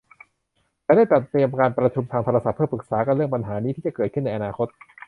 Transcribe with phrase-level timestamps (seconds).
[0.85, 4.67] ฉันได้จัดเตรียมการประชุมทางโทรศัพท์เพื่อปรึกษากันเรื่องปัญหานี้ที่จะเกิดในอนาคต